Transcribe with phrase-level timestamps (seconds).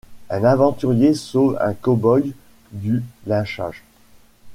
[0.31, 2.33] Un aventurier sauve un cow-boy
[2.71, 3.83] du lynchage.